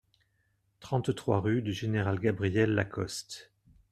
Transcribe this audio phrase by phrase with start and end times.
[0.79, 3.51] trente-trois rue du Général Gabriel Lacoste